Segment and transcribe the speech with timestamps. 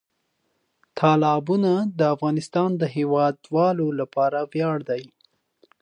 [0.99, 5.03] تالابونه د افغانستان د هیوادوالو لپاره ویاړ دی.